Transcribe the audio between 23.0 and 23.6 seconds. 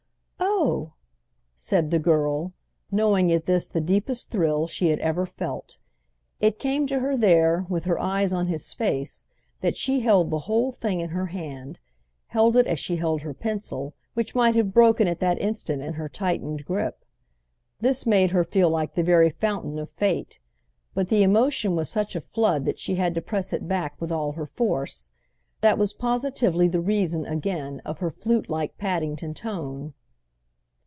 to press